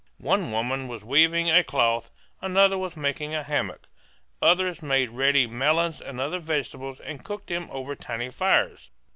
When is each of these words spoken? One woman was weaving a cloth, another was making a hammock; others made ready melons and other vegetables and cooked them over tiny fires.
One 0.17 0.51
woman 0.51 0.87
was 0.87 1.05
weaving 1.05 1.51
a 1.51 1.63
cloth, 1.63 2.09
another 2.41 2.75
was 2.75 2.97
making 2.97 3.35
a 3.35 3.43
hammock; 3.43 3.87
others 4.41 4.81
made 4.81 5.11
ready 5.11 5.45
melons 5.45 6.01
and 6.01 6.19
other 6.19 6.39
vegetables 6.39 6.99
and 6.99 7.23
cooked 7.23 7.49
them 7.49 7.69
over 7.71 7.95
tiny 7.95 8.31
fires. 8.31 8.89